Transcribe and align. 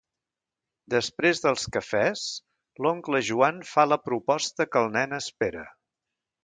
Després 0.93 1.41
dels 1.43 1.67
cafès 1.75 2.25
l'oncle 2.87 3.23
Joan 3.31 3.63
fa 3.75 3.89
la 3.93 4.01
proposta 4.09 4.71
que 4.75 4.85
el 4.87 4.95
nen 5.01 5.19
espera. 5.25 5.73